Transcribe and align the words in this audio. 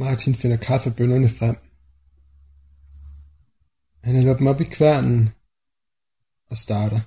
Martin 0.00 0.34
finder 0.34 0.56
kaffebønderne 0.56 1.28
frem. 1.28 1.56
Han 4.04 4.14
hælder 4.14 4.36
dem 4.36 4.46
op 4.46 4.60
i 4.60 4.64
kværnen 4.64 5.30
og 6.50 6.56
starter. 6.56 7.00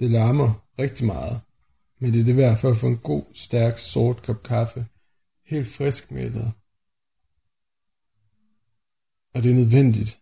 Det 0.00 0.10
larmer 0.10 0.66
rigtig 0.78 1.06
meget, 1.06 1.40
men 1.98 2.12
det 2.12 2.20
er 2.20 2.24
det 2.24 2.36
værd 2.36 2.58
for 2.58 2.70
at 2.70 2.76
få 2.76 2.86
en 2.86 2.98
god, 2.98 3.24
stærk, 3.34 3.78
sort 3.78 4.22
kop 4.22 4.42
kaffe, 4.42 4.86
helt 5.44 5.68
frisk 5.68 6.10
mættet. 6.10 6.52
Og 9.34 9.42
det 9.42 9.50
er 9.50 9.54
nødvendigt. 9.54 10.19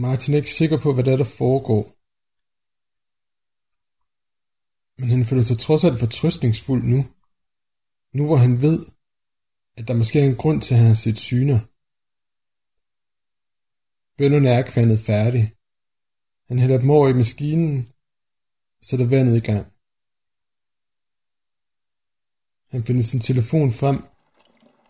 Martin 0.00 0.34
er 0.34 0.38
ikke 0.38 0.54
sikker 0.54 0.78
på, 0.78 0.92
hvad 0.92 1.04
der, 1.04 1.12
er, 1.12 1.16
der 1.16 1.24
foregår. 1.24 1.82
Men 5.00 5.10
han 5.10 5.26
føler 5.26 5.42
sig 5.42 5.58
trods 5.58 5.84
alt 5.84 6.00
fortrøstningsfuld 6.00 6.82
nu. 6.82 7.06
Nu 8.12 8.26
hvor 8.26 8.36
han 8.36 8.62
ved, 8.62 8.86
at 9.76 9.88
der 9.88 9.94
måske 9.94 10.20
er 10.20 10.24
en 10.24 10.36
grund 10.36 10.62
til, 10.62 10.74
at 10.74 10.80
han 10.80 10.88
har 10.88 10.94
set 10.94 11.18
syner. 11.18 11.58
Bønderne 14.18 14.48
er 14.48 14.62
kvandet 14.62 15.00
færdig. 15.00 15.54
Han 16.48 16.58
hælder 16.58 16.78
dem 16.78 16.90
over 16.90 17.08
i 17.08 17.12
maskinen, 17.12 17.92
og 18.78 18.84
sætter 18.84 19.06
vandet 19.06 19.36
i 19.36 19.46
gang. 19.46 19.66
Han 22.70 22.84
finder 22.84 23.02
sin 23.02 23.20
telefon 23.20 23.72
frem 23.72 24.04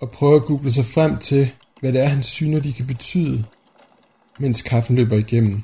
og 0.00 0.10
prøver 0.10 0.40
at 0.40 0.46
google 0.46 0.72
sig 0.72 0.84
frem 0.84 1.18
til, 1.18 1.52
hvad 1.80 1.92
det 1.92 2.00
er, 2.00 2.06
hans 2.06 2.26
syner 2.26 2.60
de 2.60 2.72
kan 2.72 2.86
betyde, 2.86 3.44
mens 4.38 4.62
kaffen 4.62 4.96
løber 4.96 5.16
igennem. 5.16 5.62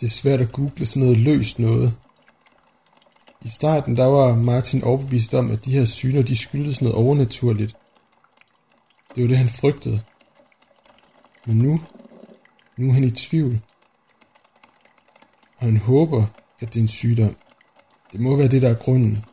Det 0.00 0.06
er 0.06 0.10
svært 0.10 0.40
at 0.40 0.52
google 0.52 0.86
sådan 0.86 1.02
noget 1.02 1.18
løst 1.18 1.58
noget. 1.58 1.94
I 3.42 3.48
starten 3.48 3.96
der 3.96 4.04
var 4.04 4.34
Martin 4.34 4.84
overbevist 4.84 5.34
om, 5.34 5.50
at 5.50 5.64
de 5.64 5.72
her 5.72 5.84
syner 5.84 6.22
de 6.22 6.36
skyldes 6.36 6.82
noget 6.82 6.96
overnaturligt. 6.96 7.76
Det 9.14 9.22
var 9.22 9.28
det, 9.28 9.38
han 9.38 9.48
frygtede. 9.48 10.00
Men 11.46 11.58
nu, 11.58 11.80
nu 12.76 12.88
er 12.88 12.92
han 12.92 13.04
i 13.04 13.10
tvivl. 13.10 13.60
Og 15.56 15.66
han 15.66 15.76
håber, 15.76 16.26
at 16.60 16.74
det 16.74 16.76
er 16.76 16.84
en 16.84 16.88
sygdom. 16.88 17.36
Det 18.12 18.20
må 18.20 18.36
være 18.36 18.48
det, 18.48 18.62
der 18.62 18.70
er 18.70 18.74
grunden. 18.74 19.24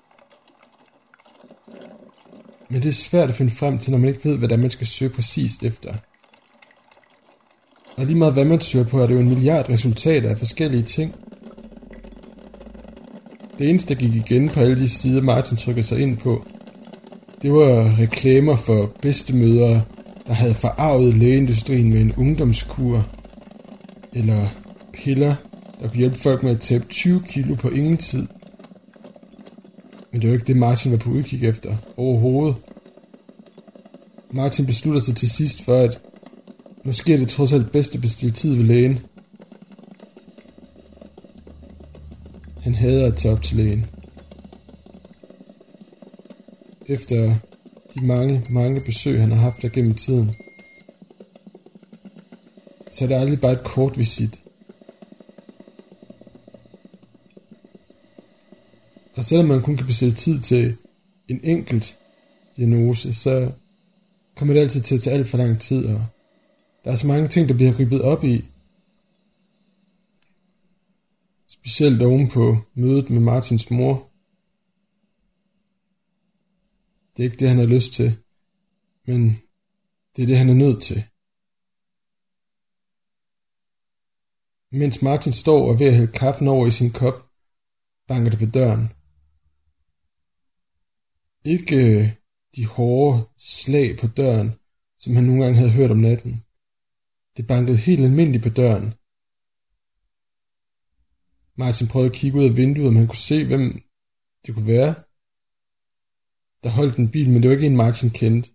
Men 2.69 2.81
det 2.81 2.89
er 2.89 2.93
svært 2.93 3.29
at 3.29 3.35
finde 3.35 3.51
frem 3.51 3.77
til, 3.77 3.91
når 3.91 3.97
man 3.97 4.09
ikke 4.09 4.29
ved, 4.29 4.37
hvad 4.37 4.57
man 4.57 4.69
skal 4.69 4.87
søge 4.87 5.11
præcist 5.11 5.63
efter. 5.63 5.95
Og 7.97 8.05
lige 8.05 8.17
meget 8.17 8.33
hvad 8.33 8.45
man 8.45 8.61
søger 8.61 8.85
på, 8.85 8.99
er 8.99 9.07
det 9.07 9.13
jo 9.13 9.19
en 9.19 9.29
milliard 9.29 9.69
resultater 9.69 10.29
af 10.29 10.37
forskellige 10.37 10.83
ting. 10.83 11.15
Det 13.59 13.69
eneste, 13.69 13.93
der 13.93 13.99
gik 13.99 14.15
igen 14.15 14.49
på 14.49 14.59
alle 14.59 14.79
de 14.79 14.89
sider, 14.89 15.21
Martin 15.21 15.57
trykker 15.57 15.81
sig 15.81 15.99
ind 15.99 16.17
på, 16.17 16.45
det 17.41 17.53
var 17.53 17.99
reklamer 17.99 18.55
for 18.55 18.91
bedstemødre, 19.01 19.83
der 20.27 20.33
havde 20.33 20.53
forarvet 20.53 21.17
lægeindustrien 21.17 21.89
med 21.89 22.01
en 22.01 22.13
ungdomskur, 22.17 23.07
eller 24.13 24.47
piller, 24.93 25.35
der 25.79 25.87
kunne 25.87 25.97
hjælpe 25.97 26.15
folk 26.15 26.43
med 26.43 26.51
at 26.51 26.59
tabe 26.59 26.85
20 26.89 27.21
kilo 27.29 27.55
på 27.55 27.69
ingen 27.69 27.97
tid. 27.97 28.27
Men 30.11 30.21
det 30.21 30.29
var 30.29 30.33
ikke 30.33 30.47
det, 30.47 30.57
Martin 30.57 30.91
var 30.91 30.97
på 30.97 31.09
udkig 31.09 31.43
efter 31.49 31.75
overhovedet. 31.97 32.55
Martin 34.31 34.65
beslutter 34.65 35.01
sig 35.01 35.15
til 35.15 35.29
sidst 35.29 35.61
for, 35.61 35.75
at 35.75 35.99
måske 36.87 37.13
er 37.13 37.17
det 37.17 37.27
trods 37.27 37.53
alt 37.53 37.71
bedst 37.71 37.95
at 37.95 38.01
bestille 38.01 38.33
tid 38.33 38.55
ved 38.55 38.63
lægen. 38.63 38.99
Han 42.61 42.75
hader 42.75 43.07
at 43.07 43.15
tage 43.15 43.33
op 43.33 43.41
til 43.41 43.57
lægen. 43.57 43.85
Efter 46.85 47.35
de 47.93 48.05
mange, 48.05 48.45
mange 48.49 48.81
besøg, 48.85 49.19
han 49.19 49.31
har 49.31 49.37
haft 49.37 49.61
der 49.61 49.69
gennem 49.69 49.93
tiden, 49.93 50.35
så 52.91 53.03
er 53.03 53.07
det 53.07 53.15
aldrig 53.15 53.41
bare 53.41 53.53
et 53.53 53.63
kort 53.63 53.97
visit. 53.97 54.41
Og 59.15 59.25
selvom 59.25 59.47
man 59.47 59.61
kun 59.61 59.77
kan 59.77 59.85
bestille 59.85 60.13
tid 60.13 60.39
til 60.39 60.75
en 61.27 61.39
enkelt 61.43 61.97
diagnose, 62.57 63.13
så 63.13 63.51
kommer 64.35 64.53
det 64.53 64.61
altid 64.61 64.81
til 64.81 64.95
at 64.95 65.01
tage 65.01 65.15
alt 65.15 65.27
for 65.27 65.37
lang 65.37 65.59
tid, 65.59 65.85
og 65.85 66.05
der 66.87 66.93
er 66.93 66.97
så 66.97 67.07
mange 67.07 67.27
ting, 67.27 67.49
der 67.49 67.55
bliver 67.55 67.79
ribbet 67.79 68.01
op 68.01 68.23
i. 68.23 68.45
Specielt 71.47 72.01
oven 72.01 72.29
på 72.29 72.57
mødet 72.73 73.09
med 73.09 73.19
Martins 73.19 73.71
mor. 73.71 74.09
Det 77.17 77.23
er 77.23 77.29
ikke 77.29 77.37
det, 77.37 77.49
han 77.49 77.57
har 77.57 77.65
lyst 77.65 77.93
til, 77.93 78.17
men 79.05 79.41
det 80.15 80.23
er 80.23 80.27
det, 80.27 80.37
han 80.37 80.49
er 80.49 80.53
nødt 80.53 80.81
til. 80.83 81.03
Mens 84.71 85.01
Martin 85.01 85.33
står 85.33 85.69
og 85.69 85.79
ved 85.79 85.87
at 85.87 85.95
hælde 85.95 86.11
kaffen 86.11 86.47
over 86.47 86.67
i 86.67 86.71
sin 86.71 86.91
kop, 86.91 87.29
banker 88.07 88.29
det 88.31 88.39
ved 88.39 88.51
døren. 88.51 88.89
Ikke 91.45 91.75
øh, 91.75 92.09
de 92.55 92.65
hårde 92.65 93.25
slag 93.37 93.97
på 93.97 94.07
døren, 94.07 94.51
som 94.99 95.15
han 95.15 95.23
nogle 95.23 95.43
gange 95.43 95.57
havde 95.57 95.71
hørt 95.71 95.91
om 95.91 95.97
natten. 95.97 96.43
Det 97.37 97.47
bankede 97.47 97.77
helt 97.77 98.03
almindeligt 98.03 98.43
på 98.43 98.49
døren. 98.49 98.93
Martin 101.55 101.87
prøvede 101.87 102.09
at 102.09 102.15
kigge 102.15 102.37
ud 102.39 102.43
af 102.43 102.55
vinduet, 102.57 102.87
om 102.87 102.95
han 102.95 103.07
kunne 103.07 103.17
se, 103.17 103.45
hvem 103.45 103.83
det 104.45 104.55
kunne 104.55 104.67
være. 104.67 104.95
Der 106.63 106.69
holdt 106.69 106.97
en 106.97 107.11
bil, 107.11 107.29
men 107.29 107.41
det 107.41 107.49
var 107.49 107.55
ikke 107.55 107.67
en 107.67 107.75
Martin 107.75 108.09
kendte. 108.09 108.49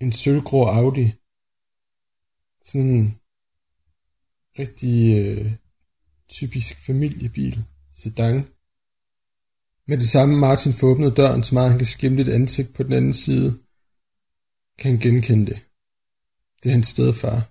En 0.00 0.12
sølvgrå 0.12 0.64
Audi. 0.64 1.12
Sådan 2.64 2.90
en 2.90 3.20
rigtig 4.58 5.18
øh, 5.18 5.52
typisk 6.28 6.86
familiebil. 6.86 7.64
Sedan. 7.94 8.46
Med 9.86 9.98
det 9.98 10.08
samme 10.08 10.36
Martin 10.36 10.72
får 10.72 10.86
åbnet 10.86 11.16
døren, 11.16 11.42
så 11.42 11.54
meget 11.54 11.70
han 11.70 11.78
kan 11.78 11.86
skimte 11.86 12.22
et 12.22 12.28
ansigt 12.28 12.74
på 12.74 12.82
den 12.82 12.92
anden 12.92 13.14
side, 13.14 13.58
kan 14.78 14.90
han 14.90 15.00
genkende 15.00 15.46
det. 15.46 15.58
Det 16.64 16.70
er 16.70 16.74
hans 16.74 16.86
stedfar. 16.86 17.50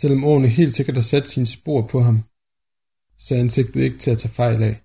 Selvom 0.00 0.24
årene 0.24 0.48
helt 0.48 0.74
sikkert 0.74 0.96
har 0.96 1.02
sat 1.02 1.28
sine 1.28 1.46
spor 1.46 1.86
på 1.86 2.00
ham, 2.00 2.22
så 3.18 3.34
er 3.34 3.38
ansigtet 3.38 3.80
ikke 3.80 3.98
til 3.98 4.10
at 4.10 4.18
tage 4.18 4.32
fejl 4.32 4.62
af. 4.62 4.80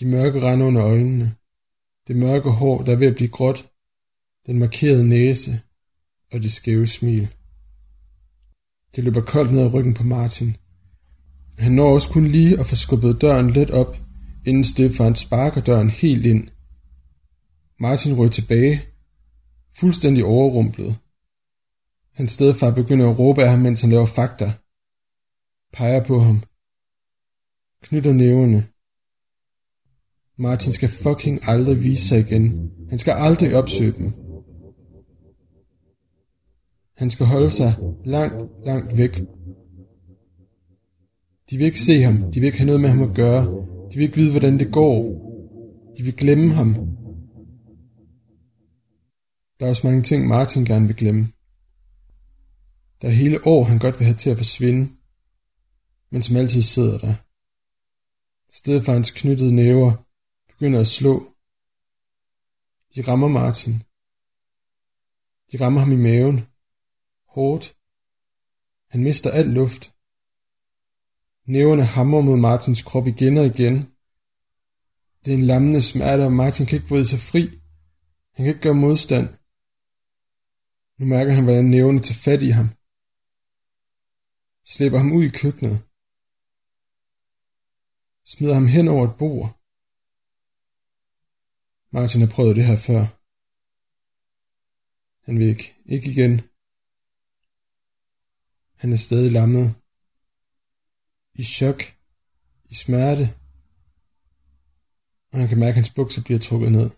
De 0.00 0.06
mørke 0.06 0.40
render 0.40 0.66
under 0.66 0.84
øjnene. 0.84 1.34
Det 2.08 2.16
mørke 2.16 2.50
hår, 2.50 2.82
der 2.82 2.92
er 2.92 2.96
ved 2.96 3.06
at 3.06 3.14
blive 3.14 3.28
gråt. 3.28 3.70
Den 4.46 4.58
markerede 4.58 5.08
næse 5.08 5.60
og 6.32 6.42
det 6.42 6.52
skæve 6.52 6.86
smil. 6.86 7.28
Det 8.96 9.04
løber 9.04 9.20
koldt 9.20 9.52
ned 9.52 9.62
ad 9.62 9.72
ryggen 9.74 9.94
på 9.94 10.02
Martin. 10.02 10.56
Han 11.58 11.72
når 11.72 11.94
også 11.94 12.08
kun 12.08 12.26
lige 12.26 12.60
at 12.60 12.66
få 12.66 12.74
skubbet 12.74 13.20
døren 13.20 13.50
lidt 13.50 13.70
op, 13.70 13.96
inden 14.46 14.64
Stefan 14.64 15.14
sparker 15.14 15.60
døren 15.60 15.90
helt 15.90 16.26
ind. 16.26 16.48
Martin 17.78 18.14
ryger 18.14 18.30
tilbage, 18.30 18.89
fuldstændig 19.74 20.24
overrumplet. 20.24 20.96
Hans 22.12 22.32
stedfar 22.32 22.70
begynder 22.70 23.10
at 23.10 23.18
råbe 23.18 23.42
af 23.42 23.50
ham, 23.50 23.58
mens 23.58 23.80
han 23.80 23.90
laver 23.90 24.06
fakta. 24.06 24.52
Peger 25.72 26.04
på 26.04 26.18
ham. 26.20 26.42
Knytter 27.82 28.12
næverne. 28.12 28.66
Martin 30.36 30.72
skal 30.72 30.88
fucking 30.88 31.40
aldrig 31.42 31.82
vise 31.82 32.08
sig 32.08 32.20
igen. 32.20 32.70
Han 32.88 32.98
skal 32.98 33.12
aldrig 33.12 33.56
opsøge 33.56 33.92
dem. 33.92 34.12
Han 36.96 37.10
skal 37.10 37.26
holde 37.26 37.50
sig 37.50 37.74
langt, 38.04 38.66
langt 38.66 38.98
væk 38.98 39.20
de 41.50 41.56
vil 41.56 41.66
ikke 41.66 41.80
se 41.80 42.02
ham. 42.02 42.32
De 42.32 42.40
vil 42.40 42.46
ikke 42.46 42.58
have 42.58 42.66
noget 42.66 42.80
med 42.80 42.88
ham 42.88 43.02
at 43.02 43.14
gøre. 43.14 43.44
De 43.92 43.96
vil 43.96 44.02
ikke 44.02 44.16
vide, 44.16 44.30
hvordan 44.30 44.58
det 44.58 44.72
går. 44.72 45.02
De 45.98 46.02
vil 46.02 46.16
glemme 46.16 46.50
ham. 46.50 46.76
Der 49.60 49.66
er 49.66 49.70
også 49.70 49.86
mange 49.86 50.02
ting, 50.02 50.26
Martin 50.26 50.64
gerne 50.64 50.86
vil 50.86 50.96
glemme. 50.96 51.32
Der 53.02 53.08
er 53.08 53.12
hele 53.12 53.46
år, 53.46 53.64
han 53.64 53.78
godt 53.78 53.98
vil 53.98 54.06
have 54.06 54.16
til 54.16 54.30
at 54.30 54.36
forsvinde, 54.36 54.92
men 56.10 56.22
som 56.22 56.36
altid 56.36 56.62
sidder 56.62 56.98
der. 56.98 57.14
Stedet 58.50 59.12
knyttede 59.14 59.54
næver 59.54 59.96
begynder 60.48 60.80
at 60.80 60.86
slå. 60.86 61.34
De 62.94 63.02
rammer 63.02 63.28
Martin. 63.28 63.82
De 65.52 65.64
rammer 65.64 65.80
ham 65.80 65.92
i 65.92 65.96
maven. 65.96 66.46
Hårdt. 67.28 67.76
Han 68.88 69.02
mister 69.02 69.30
al 69.30 69.46
luft. 69.46 69.92
Næverne 71.46 71.84
hamrer 71.84 72.20
mod 72.20 72.36
Martins 72.36 72.82
krop 72.82 73.06
igen 73.06 73.38
og 73.38 73.46
igen. 73.46 73.92
Det 75.24 75.34
er 75.34 75.38
en 75.38 75.44
lammende 75.44 75.82
smerte, 75.82 76.22
og 76.24 76.32
Martin 76.32 76.66
kan 76.66 76.76
ikke 76.76 76.88
bryde 76.88 77.08
sig 77.08 77.18
fri. 77.18 77.40
Han 78.34 78.44
kan 78.44 78.46
ikke 78.46 78.60
gøre 78.60 78.74
modstand. 78.74 79.39
Nu 81.00 81.06
mærker 81.06 81.32
han, 81.32 81.44
hvordan 81.44 81.64
nævne 81.64 82.00
tager 82.00 82.18
fat 82.18 82.42
i 82.42 82.50
ham. 82.50 82.68
Slæber 84.64 84.98
ham 84.98 85.12
ud 85.12 85.24
i 85.24 85.28
køkkenet. 85.28 85.82
Smider 88.24 88.54
ham 88.54 88.66
hen 88.66 88.88
over 88.88 89.08
et 89.08 89.16
bord. 89.18 89.60
Martin 91.90 92.20
har 92.20 92.28
prøvet 92.28 92.56
det 92.56 92.66
her 92.66 92.76
før. 92.76 93.02
Han 95.24 95.38
vil 95.38 95.46
ikke. 95.46 95.74
Ikke 95.84 96.10
igen. 96.10 96.40
Han 98.76 98.92
er 98.92 98.96
stadig 98.96 99.32
lammet. 99.32 99.74
I 101.34 101.42
chok. 101.42 101.82
I 102.64 102.74
smerte. 102.74 103.34
Og 105.32 105.38
han 105.38 105.48
kan 105.48 105.58
mærke, 105.58 105.68
at 105.68 105.74
hans 105.74 105.90
bukser 105.90 106.22
bliver 106.22 106.40
trukket 106.40 106.72
ned. 106.72 106.90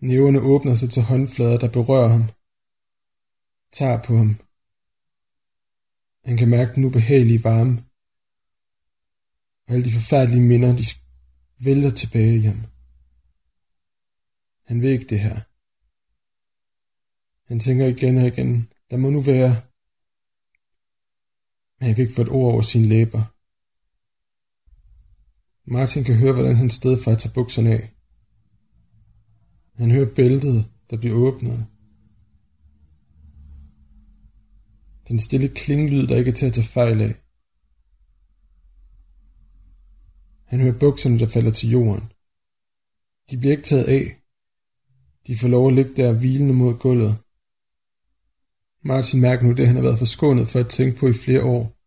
Næverne 0.00 0.40
åbner 0.40 0.74
sig 0.74 0.90
til 0.90 1.02
håndflader, 1.02 1.58
der 1.58 1.70
berører 1.70 2.08
ham. 2.08 2.37
Tager 3.72 4.02
på 4.02 4.16
ham. 4.16 4.40
Han 6.24 6.36
kan 6.36 6.48
mærke 6.48 6.74
den 6.74 6.84
ubehagelige 6.84 7.44
varme. 7.44 7.84
Og 9.66 9.74
alle 9.74 9.84
de 9.84 9.92
forfærdelige 9.92 10.42
minder, 10.42 10.76
de 10.76 10.84
vælter 11.64 11.90
tilbage 11.90 12.36
i 12.36 12.40
ham. 12.40 12.62
Han 14.66 14.82
vil 14.82 14.90
ikke 14.90 15.06
det 15.06 15.20
her. 15.20 15.40
Han 17.48 17.60
tænker 17.60 17.86
igen 17.86 18.16
og 18.18 18.26
igen, 18.26 18.68
der 18.90 18.96
må 18.96 19.10
nu 19.10 19.20
være. 19.20 19.62
Men 21.78 21.86
han 21.86 21.94
kan 21.94 22.02
ikke 22.02 22.14
få 22.14 22.22
et 22.22 22.28
ord 22.28 22.52
over 22.52 22.62
sine 22.62 22.86
læber. 22.86 23.22
Martin 25.64 26.04
kan 26.04 26.16
høre, 26.16 26.32
hvordan 26.32 26.56
han 26.56 26.70
stedfar 26.70 27.14
tager 27.14 27.34
bukserne 27.34 27.70
af. 27.70 27.90
Han 29.74 29.90
hører 29.90 30.14
bæltet, 30.14 30.70
der 30.90 30.96
bliver 30.96 31.16
åbnet. 31.16 31.66
Den 35.08 35.20
stille 35.20 35.48
klinglyd, 35.48 36.06
der 36.06 36.16
ikke 36.16 36.30
er 36.30 36.34
til 36.34 36.46
at 36.46 36.52
tage 36.52 36.66
fejl 36.66 37.00
af. 37.00 37.14
Han 40.44 40.60
hører 40.60 40.78
bukserne, 40.78 41.18
der 41.18 41.26
falder 41.26 41.50
til 41.50 41.70
jorden. 41.70 42.12
De 43.30 43.38
bliver 43.38 43.52
ikke 43.52 43.62
taget 43.62 43.84
af. 43.84 44.20
De 45.26 45.38
får 45.38 45.48
lov 45.48 45.68
at 45.68 45.74
ligge 45.74 45.96
der 45.96 46.12
hvilende 46.12 46.54
mod 46.54 46.78
gulvet. 46.78 47.18
Martin 48.82 49.20
mærker 49.20 49.46
nu 49.46 49.52
det, 49.52 49.66
han 49.66 49.76
har 49.76 49.82
været 49.82 49.98
forskånet 49.98 50.48
for 50.48 50.60
at 50.60 50.68
tænke 50.68 50.98
på 50.98 51.08
i 51.08 51.12
flere 51.12 51.42
år. 51.42 51.78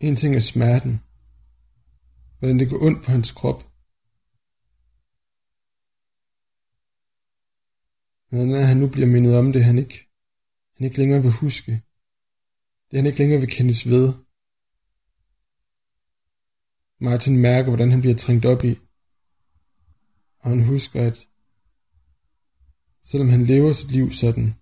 En 0.00 0.16
ting 0.16 0.36
er 0.36 0.40
smerten. 0.40 1.00
Hvordan 2.38 2.58
det 2.58 2.70
går 2.70 2.82
ondt 2.82 3.04
på 3.04 3.10
hans 3.10 3.32
krop. 3.32 3.66
Men 8.30 8.48
når 8.48 8.60
han 8.60 8.76
nu 8.76 8.88
bliver 8.88 9.06
mindet 9.06 9.36
om 9.36 9.52
det, 9.52 9.64
han 9.64 9.78
ikke, 9.78 10.05
han 10.76 10.84
ikke 10.84 10.98
længere 10.98 11.22
vil 11.22 11.32
huske. 11.32 11.72
Det 12.90 12.96
han 12.98 13.06
ikke 13.06 13.18
længere 13.18 13.40
vil 13.40 13.50
kendes 13.50 13.88
ved. 13.88 14.12
Martin 16.98 17.36
mærker, 17.36 17.70
hvordan 17.70 17.90
han 17.90 18.00
bliver 18.00 18.16
trængt 18.16 18.44
op 18.44 18.64
i. 18.64 18.78
Og 20.38 20.50
han 20.50 20.64
husker, 20.64 21.06
at 21.06 21.28
selvom 23.02 23.28
han 23.28 23.44
lever 23.44 23.72
sit 23.72 23.90
liv 23.90 24.12
sådan, 24.12 24.54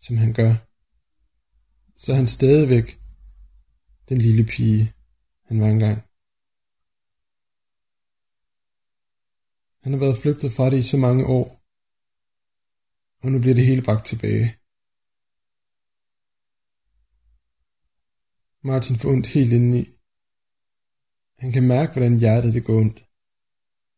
som 0.00 0.16
han 0.16 0.32
gør, 0.32 0.54
så 1.96 2.12
er 2.12 2.16
han 2.16 2.28
stadigvæk 2.28 3.00
den 4.08 4.18
lille 4.18 4.44
pige, 4.44 4.92
han 5.44 5.60
var 5.60 5.68
engang. 5.68 6.02
Han 9.82 9.92
har 9.92 10.00
været 10.00 10.18
flygtet 10.18 10.52
fra 10.52 10.70
det 10.70 10.78
i 10.78 10.82
så 10.82 10.96
mange 10.96 11.26
år, 11.26 11.62
og 13.22 13.32
nu 13.32 13.38
bliver 13.38 13.54
det 13.54 13.66
hele 13.66 13.82
bragt 13.82 14.06
tilbage. 14.06 14.56
Martin 18.66 18.96
får 18.96 19.10
ondt 19.10 19.26
helt 19.26 19.52
indeni. 19.52 19.88
Han 21.38 21.52
kan 21.52 21.62
mærke, 21.62 21.92
hvordan 21.92 22.18
hjertet 22.18 22.54
det 22.54 22.64
går 22.64 22.80
ondt. 22.80 23.04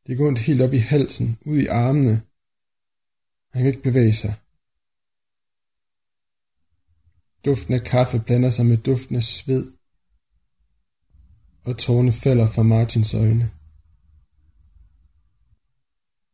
Det 0.07 0.17
går 0.17 0.27
ondt 0.27 0.39
helt 0.39 0.61
op 0.61 0.73
i 0.73 0.77
halsen, 0.77 1.39
ud 1.45 1.59
i 1.59 1.67
armene. 1.67 2.23
Han 3.53 3.63
kan 3.63 3.67
ikke 3.67 3.83
bevæge 3.83 4.13
sig. 4.13 4.35
Duften 7.45 7.75
af 7.75 7.83
kaffe 7.85 8.21
blander 8.27 8.51
sig 8.51 8.67
med 8.67 8.77
duften 8.77 9.17
af 9.17 9.23
sved, 9.23 9.73
og 11.65 11.79
tårne 11.79 12.13
falder 12.13 12.49
fra 12.51 12.63
Martins 12.63 13.15
øjne. 13.15 13.51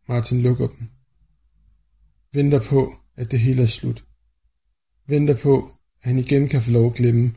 Martin 0.09 0.43
lukker 0.43 0.69
dem. 0.69 0.89
Venter 2.33 2.61
på, 2.71 2.95
at 3.17 3.31
det 3.31 3.41
hele 3.41 3.63
er 3.63 3.67
slut. 3.67 4.05
Venter 5.07 5.37
på, 5.43 5.77
at 6.03 6.09
han 6.09 6.19
igen 6.19 6.49
kan 6.49 6.63
få 6.63 6.71
lov 6.71 6.87
at 6.87 6.97
glemme. 6.97 7.35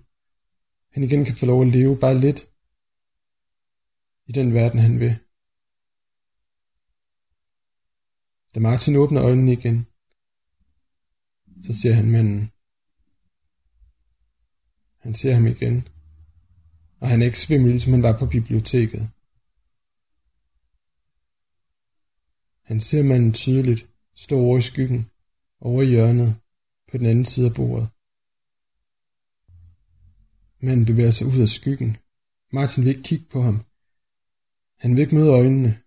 Han 0.98 1.04
igen 1.04 1.26
kan 1.26 1.36
få 1.36 1.46
lov 1.46 1.62
at 1.62 1.68
leve 1.68 2.00
bare 2.00 2.20
lidt 2.20 2.50
i 4.26 4.32
den 4.32 4.54
verden, 4.54 4.80
han 4.80 5.00
vil. 5.00 5.20
Da 8.56 8.60
Martin 8.60 8.96
åbner 8.96 9.24
øjnene 9.24 9.52
igen, 9.52 9.88
så 11.64 11.82
ser 11.82 11.94
han 11.94 12.12
manden. 12.12 12.52
Han 14.98 15.16
ser 15.16 15.34
ham 15.34 15.48
igen, 15.48 15.88
og 17.00 17.10
han 17.10 17.22
er 17.22 17.26
ikke 17.26 17.40
svimmel, 17.40 17.70
ligesom 17.70 17.94
han 17.94 18.04
var 18.04 18.20
på 18.20 18.26
biblioteket. 18.26 19.10
Han 22.62 22.80
ser 22.80 23.04
manden 23.04 23.34
tydeligt, 23.34 23.88
stå 24.14 24.40
over 24.40 24.58
i 24.58 24.62
skyggen, 24.62 25.10
over 25.60 25.82
i 25.82 25.86
hjørnet, 25.86 26.40
på 26.92 26.98
den 26.98 27.06
anden 27.06 27.26
side 27.26 27.48
af 27.48 27.54
bordet. 27.56 27.90
Manden 30.59 30.86
bevæger 30.86 31.12
sig 31.12 31.27
ud 31.27 31.42
af 31.42 31.50
skyggen. 31.50 31.98
Martin 32.51 32.83
vil 32.83 32.89
ikke 32.89 33.04
kigge 33.04 33.25
på 33.25 33.42
ham. 33.42 33.65
Han 34.77 34.95
vil 34.95 35.01
ikke 35.01 35.15
møde 35.15 35.30
øjnene. 35.30 35.81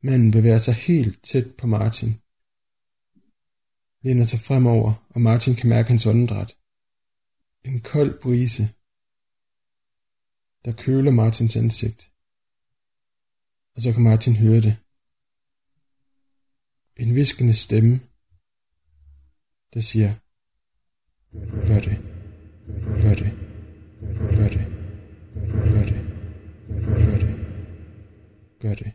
Manden 0.00 0.30
bevæger 0.30 0.58
sig 0.58 0.74
helt 0.74 1.22
tæt 1.22 1.54
på 1.58 1.66
Martin. 1.66 2.20
Læner 4.02 4.24
sig 4.24 4.40
fremover, 4.40 5.06
og 5.10 5.20
Martin 5.20 5.54
kan 5.54 5.68
mærke 5.68 5.88
hans 5.88 6.06
åndedræt. 6.06 6.56
En 7.64 7.80
kold 7.80 8.20
brise, 8.22 8.68
der 10.64 10.72
køler 10.72 11.10
Martins 11.10 11.56
ansigt. 11.56 12.10
Og 13.74 13.82
så 13.82 13.92
kan 13.92 14.02
Martin 14.02 14.36
høre 14.36 14.60
det. 14.60 14.76
En 16.96 17.14
viskende 17.14 17.54
stemme, 17.54 18.00
der 19.74 19.80
siger, 19.80 20.14
gør 21.68 21.80
det, 21.80 21.98
gør 23.02 23.14
det, 23.14 23.30
gør 24.36 24.48
det, 24.48 24.66
gør 25.40 25.84
det, 25.84 26.00
gør 26.96 27.18
det, 27.18 27.36
gør 28.60 28.74
det. 28.74 28.92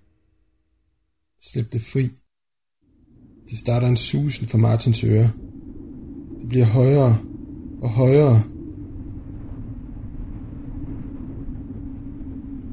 Slip 1.42 1.74
det 1.74 1.82
fri. 1.82 2.10
Det 3.50 3.58
starter 3.58 3.88
en 3.88 3.98
susen 3.98 4.48
for 4.48 4.58
Martins 4.58 5.04
øre. 5.04 5.32
Det 6.42 6.50
bliver 6.50 6.66
højere 6.66 7.18
og 7.82 7.90
højere. 7.90 8.44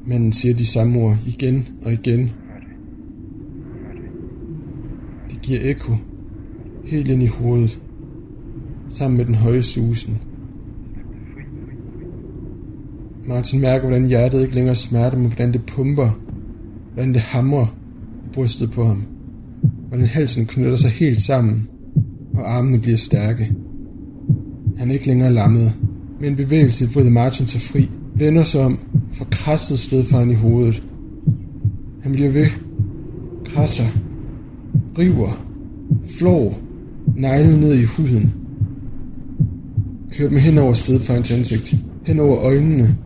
Manden 0.05 0.33
siger 0.33 0.53
de 0.53 0.65
samme 0.65 0.99
ord 0.99 1.17
igen 1.27 1.67
og 1.85 1.93
igen. 1.93 2.31
Det 5.29 5.41
giver 5.41 5.59
ekko 5.61 5.93
helt 6.83 7.09
ind 7.09 7.23
i 7.23 7.27
hovedet, 7.27 7.81
sammen 8.89 9.17
med 9.17 9.25
den 9.25 9.35
høje 9.35 9.63
susen. 9.63 10.21
Martin 13.27 13.61
mærker, 13.61 13.87
hvordan 13.87 14.07
hjertet 14.07 14.41
ikke 14.41 14.55
længere 14.55 14.75
smerter, 14.75 15.17
men 15.17 15.27
hvordan 15.27 15.53
det 15.53 15.65
pumper, 15.65 16.19
hvordan 16.93 17.13
det 17.13 17.21
hamrer 17.21 17.65
i 18.25 18.33
brystet 18.33 18.71
på 18.71 18.83
ham, 18.83 19.03
hvordan 19.87 20.05
halsen 20.05 20.45
knytter 20.45 20.75
sig 20.75 20.91
helt 20.91 21.21
sammen, 21.21 21.67
og 22.33 22.53
armene 22.53 22.79
bliver 22.79 22.97
stærke. 22.97 23.51
Han 24.77 24.89
er 24.89 24.93
ikke 24.93 25.07
længere 25.07 25.33
lammet. 25.33 25.73
Med 26.19 26.29
en 26.29 26.35
bevægelse 26.35 26.89
vrider 26.89 27.09
Martin 27.09 27.45
sig 27.45 27.61
fri, 27.61 27.89
vender 28.15 28.43
sig 28.43 28.61
om 28.61 28.79
og 28.93 29.15
får 29.15 29.27
krasset 29.31 29.79
stedfaren 29.79 30.31
i 30.31 30.33
hovedet. 30.33 30.83
Han 32.01 32.11
bliver 32.11 32.31
ved, 32.31 32.47
krasser, 33.45 33.87
river, 34.97 35.45
flår, 36.17 36.59
neglen 37.15 37.59
ned 37.59 37.75
i 37.75 37.83
huden. 37.83 38.33
Kører 40.19 40.29
dem 40.29 40.37
hen 40.37 40.57
over 40.57 40.73
stedfarens 40.73 41.31
ansigt, 41.31 41.75
hen 42.05 42.19
over 42.19 42.37
øjnene, 42.37 42.97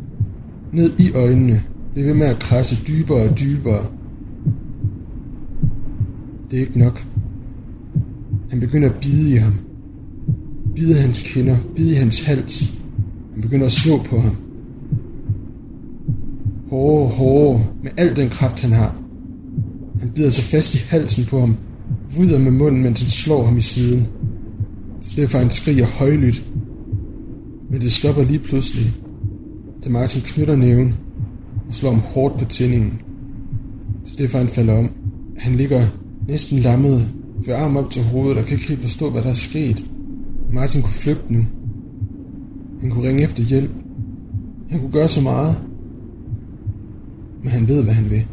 ned 0.71 0.91
i 0.99 1.11
øjnene, 1.11 1.63
blev 1.93 2.05
ved 2.05 2.13
med 2.13 2.27
at 2.27 2.39
krasse 2.39 2.85
dybere 2.87 3.29
og 3.29 3.39
dybere. 3.39 3.85
Det 6.51 6.57
er 6.57 6.61
ikke 6.61 6.79
nok. 6.79 7.05
Han 8.49 8.59
begynder 8.59 8.89
at 8.89 8.95
bide 9.01 9.29
i 9.29 9.35
ham. 9.35 9.53
Bide 10.75 10.95
hans 10.95 11.21
kinder, 11.25 11.57
bide 11.75 11.91
i 11.91 11.95
hans 11.95 12.25
hals. 12.25 12.79
Han 13.33 13.41
begynder 13.41 13.65
at 13.65 13.71
slå 13.71 13.97
på 13.97 14.19
ham. 14.19 14.35
Hårde, 16.69 17.09
hårde, 17.09 17.63
med 17.83 17.91
al 17.97 18.15
den 18.15 18.29
kraft 18.29 18.61
han 18.61 18.71
har. 18.71 18.95
Han 19.99 20.09
bider 20.09 20.29
sig 20.29 20.43
fast 20.43 20.75
i 20.75 20.77
halsen 20.89 21.25
på 21.25 21.39
ham, 21.39 21.55
vrider 22.15 22.39
med 22.39 22.51
munden, 22.51 22.83
mens 22.83 23.01
han 23.01 23.09
slår 23.09 23.45
ham 23.45 23.57
i 23.57 23.61
siden. 23.61 24.07
Stefan 25.01 25.49
skriger 25.49 25.85
højlydt, 25.85 26.52
men 27.73 27.81
det 27.81 27.91
stopper 27.91 28.23
lige 28.23 28.39
pludselig, 28.39 28.93
da 29.83 29.89
Martin 29.89 30.21
knytter 30.21 30.55
næven 30.55 30.95
og 31.67 31.75
slår 31.75 31.91
ham 31.91 31.99
hårdt 31.99 32.39
på 32.39 32.45
tændingen. 32.45 33.01
Stefan 34.03 34.47
falder 34.47 34.77
om. 34.77 34.89
Han 35.37 35.55
ligger 35.55 35.87
næsten 36.27 36.59
lammet, 36.59 37.09
ved 37.45 37.53
arm 37.53 37.77
op 37.77 37.91
til 37.91 38.03
hovedet 38.03 38.37
og 38.37 38.45
kan 38.45 38.53
ikke 38.53 38.67
helt 38.67 38.81
forstå, 38.81 39.09
hvad 39.09 39.21
der 39.21 39.29
er 39.29 39.33
sket. 39.33 39.85
Martin 40.51 40.81
kunne 40.81 40.93
flygte 40.93 41.33
nu. 41.33 41.45
Han 42.81 42.89
kunne 42.89 43.07
ringe 43.07 43.23
efter 43.23 43.43
hjælp. 43.43 43.71
Han 44.69 44.79
kunne 44.79 44.91
gøre 44.91 45.07
så 45.07 45.21
meget. 45.21 45.55
Men 47.41 47.51
han 47.51 47.67
ved, 47.67 47.83
hvad 47.83 47.93
han 47.93 48.09
vil. 48.09 48.27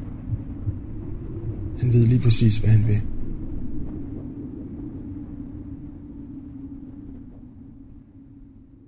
Han 1.80 1.92
ved 1.92 2.06
lige 2.06 2.20
præcis, 2.20 2.56
hvad 2.56 2.70
han 2.70 2.88
vil. 2.88 3.00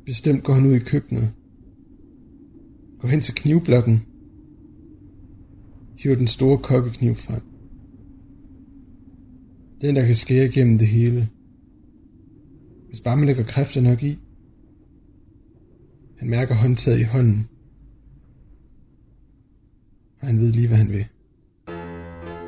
Bestemt 0.04 0.44
går 0.44 0.52
han 0.52 0.66
ud 0.66 0.75
i 0.75 0.78
køkkenet. 0.78 1.32
Går 2.99 3.09
hen 3.09 3.21
til 3.21 3.35
knivblokken. 3.35 4.02
Hiver 5.99 6.14
den 6.14 6.26
store 6.26 6.59
kokkekniv 6.59 7.14
frem. 7.14 7.42
Den, 9.80 9.97
der 9.97 10.06
kan 10.06 10.14
skære 10.14 10.47
igennem 10.47 10.78
det 10.78 10.88
hele. 10.88 11.28
Hvis 12.87 13.00
bare 13.00 13.16
man 13.16 13.26
lægger 13.26 13.44
kræfter 13.44 13.80
nok 13.80 14.02
i. 14.02 14.18
Han 16.18 16.30
mærker 16.30 16.54
håndtaget 16.54 17.00
i 17.00 17.02
hånden. 17.02 17.49
Og 20.21 20.26
han 20.26 20.38
ved 20.38 20.52
lige, 20.52 20.68
hvad 20.68 20.76
han 20.76 20.90
vil. 20.90 21.06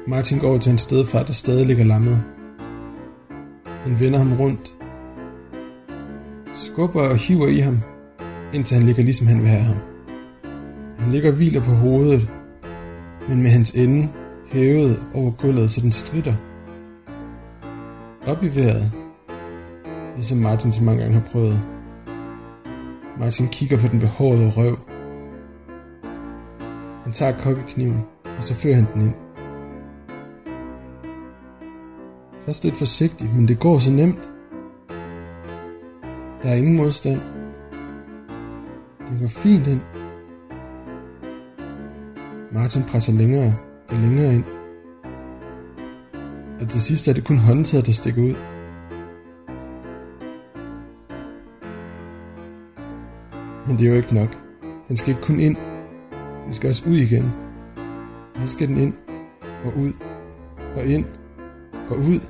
Martin 0.09 0.39
går 0.39 0.59
til 0.59 0.73
en 0.73 0.79
stedfar, 0.79 1.23
der 1.23 1.33
stadig 1.33 1.67
ligger 1.67 1.85
lammet. 1.85 2.23
Han 3.67 4.01
vender 4.01 4.19
ham 4.19 4.33
rundt. 4.33 4.84
Skubber 6.55 7.03
og 7.03 7.17
hiver 7.17 7.49
i 7.49 7.59
ham, 7.59 7.81
indtil 8.53 8.77
han 8.77 8.87
ligger 8.87 9.03
ligesom 9.03 9.27
han 9.27 9.41
vil 9.41 9.49
have 9.49 9.63
ham. 9.63 9.77
Han 10.99 11.13
ligger 11.13 11.31
og 11.31 11.37
hviler 11.37 11.61
på 11.61 11.71
hovedet, 11.71 12.31
men 13.29 13.43
med 13.43 13.51
hans 13.51 13.71
ende 13.71 14.09
hævet 14.47 15.03
over 15.15 15.31
gulvet, 15.31 15.71
så 15.71 15.81
den 15.81 15.93
stritter. 15.93 16.35
Op 18.27 18.43
i 18.43 18.57
vejret, 18.57 18.93
ligesom 20.15 20.39
Martin 20.39 20.73
så 20.73 20.85
mange 20.85 21.03
gange 21.03 21.15
har 21.15 21.29
prøvet. 21.33 21.61
Martin 23.21 23.49
kigger 23.49 23.79
på 23.79 23.89
den 23.89 24.01
behårede 24.01 24.51
røv. 24.51 24.79
Han 27.05 27.13
tager 27.13 27.39
kokkekniven, 27.39 28.05
og 28.39 28.45
så 28.45 28.55
fører 28.55 28.75
han 28.75 28.87
den 28.95 29.03
ind. 29.03 29.15
Først 32.47 32.65
lidt 32.65 32.77
forsigtigt, 32.77 33.35
men 33.35 33.49
det 33.49 33.59
går 33.59 33.79
så 33.79 33.91
nemt. 33.91 34.34
Der 36.45 36.51
er 36.51 36.55
ingen 36.55 36.77
modstand. 36.77 37.21
Den 39.09 39.19
går 39.21 39.29
fint 39.29 39.67
ind. 39.67 39.81
Martin 42.53 42.83
presser 42.83 43.13
længere 43.13 43.55
og 43.89 43.97
længere 43.97 44.35
ind. 44.35 44.45
Og 46.61 46.69
til 46.69 46.83
sidst 46.83 47.09
er 47.09 47.13
det 47.13 47.25
kun 47.25 47.39
håndtaget, 47.39 47.87
der 47.87 47.93
stikker 47.93 48.23
ud. 48.23 48.35
Men 53.67 53.79
det 53.79 53.87
er 53.87 53.91
jo 53.91 53.97
ikke 53.97 54.15
nok. 54.15 54.39
Den 54.89 54.97
skal 54.97 55.09
ikke 55.09 55.23
kun 55.23 55.41
ind. 55.41 55.57
Den 56.45 56.53
skal 56.53 56.69
også 56.69 56.89
ud 56.89 56.97
igen. 56.97 57.33
Og 58.35 58.41
så 58.41 58.47
skal 58.47 58.69
den 58.69 58.77
ind 58.77 58.95
og 59.65 59.77
ud 59.77 59.93
og 60.77 60.87
ind 60.87 61.05
og 61.91 61.99
ud. 61.99 62.21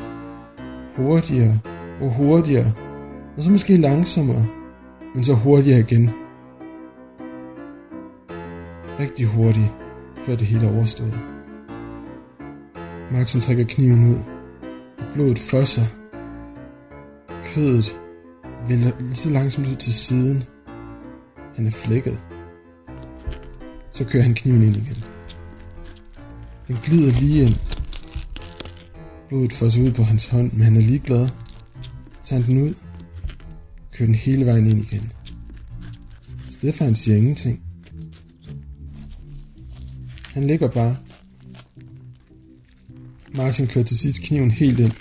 Hurtigere 0.97 1.61
og 2.01 2.11
hurtigere. 2.11 2.84
Og 3.37 3.43
så 3.43 3.51
måske 3.51 3.77
langsommere. 3.77 4.47
Men 5.15 5.25
så 5.25 5.35
hurtigere 5.35 5.81
igen. 5.81 6.11
Rigtig 9.01 9.27
hurtigt, 9.27 9.73
før 10.27 10.37
det 10.37 10.47
hele 10.47 10.67
er 10.67 10.77
overstået. 10.77 11.19
Martin 13.13 13.41
trækker 13.41 13.65
kniven 13.65 14.11
ud. 14.11 14.19
Og 14.99 15.05
blodet 15.15 15.39
fosser. 15.39 15.83
Kødet 17.45 17.99
vælger 18.69 18.91
lige 19.01 19.17
så 19.17 19.31
langsomt 19.31 19.67
ud 19.67 19.77
til 19.77 19.95
siden. 19.95 20.45
Han 21.57 21.67
er 21.67 21.71
flækket. 21.71 22.21
Så 23.91 24.05
kører 24.05 24.23
han 24.23 24.35
kniven 24.35 24.63
ind 24.63 24.77
igen. 24.77 24.97
Den 26.69 26.77
glider 26.85 27.21
lige 27.21 27.45
ind. 27.45 27.55
Blodet 29.29 29.53
fosser 29.53 29.83
ud 29.83 29.91
på 29.93 30.03
hans 30.03 30.27
hånd, 30.27 30.53
men 30.53 30.63
han 30.63 30.77
er 30.77 30.81
ligeglad. 30.81 31.29
Tager 32.23 32.43
han 32.43 32.51
den 32.51 32.63
ud. 32.63 32.75
Kører 33.95 34.07
den 34.07 34.15
hele 34.15 34.47
vejen 34.47 34.67
ind 34.67 34.79
igen. 34.79 35.13
Stefan 36.51 36.95
siger 36.95 37.17
ingenting. 37.17 37.63
Han 40.35 40.47
ligger 40.47 40.69
bare. 40.69 40.97
Martin 43.35 43.67
kører 43.67 43.85
til 43.85 43.99
sidst 43.99 44.23
kniven 44.23 44.51
helt 44.51 44.79
ind. 44.79 44.93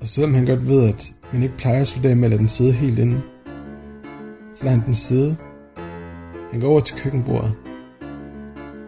Og 0.00 0.08
selvom 0.08 0.34
han 0.34 0.46
godt 0.46 0.68
ved, 0.68 0.88
at 0.88 1.14
man 1.32 1.42
ikke 1.42 1.56
plejer 1.56 1.80
at 1.80 1.88
slutte 1.88 2.14
med 2.14 2.24
at 2.24 2.30
lade 2.30 2.40
den 2.40 2.48
sidde 2.48 2.72
helt 2.72 2.98
inde, 2.98 3.22
så 4.54 4.64
lader 4.64 4.76
han 4.76 4.86
den 4.86 4.94
sidde. 4.94 5.36
Han 6.52 6.60
går 6.60 6.68
over 6.68 6.80
til 6.80 6.96
køkkenbordet. 6.96 7.54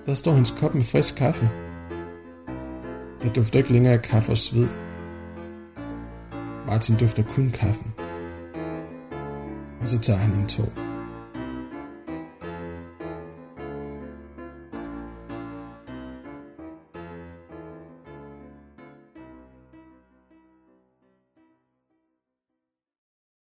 Der 0.06 0.14
står 0.14 0.32
hans 0.32 0.50
kop 0.50 0.74
med 0.74 0.84
frisk 0.84 1.14
kaffe. 1.14 1.50
Der 3.22 3.32
dufter 3.32 3.58
ikke 3.58 3.72
længere 3.72 3.92
af 3.94 4.02
kaffe 4.02 4.32
og 4.32 4.38
sved. 4.38 4.83
Martin 6.74 6.96
dufter 6.96 7.22
kun 7.22 7.50
kaffen. 7.50 7.92
Og 9.80 9.88
så 9.88 9.98
tager 9.98 10.18
han 10.18 10.32
en 10.32 10.48
tår. 10.48 10.83